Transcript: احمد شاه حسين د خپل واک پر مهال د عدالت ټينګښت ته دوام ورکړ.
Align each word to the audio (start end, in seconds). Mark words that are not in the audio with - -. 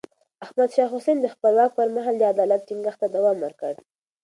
احمد 0.45 0.69
شاه 0.75 0.91
حسين 0.93 1.17
د 1.21 1.27
خپل 1.33 1.51
واک 1.57 1.71
پر 1.77 1.87
مهال 1.95 2.15
د 2.19 2.23
عدالت 2.33 2.61
ټينګښت 2.67 2.99
ته 3.01 3.07
دوام 3.15 3.37
ورکړ. 3.41 3.73